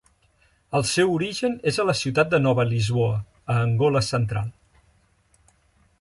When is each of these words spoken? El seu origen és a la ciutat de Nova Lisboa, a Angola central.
El 0.79 0.85
seu 0.91 1.11
origen 1.17 1.57
és 1.73 1.77
a 1.83 1.85
la 1.91 1.95
ciutat 1.99 2.31
de 2.33 2.39
Nova 2.45 2.67
Lisboa, 2.71 3.21
a 3.57 3.61
Angola 3.67 4.05
central. 4.11 4.51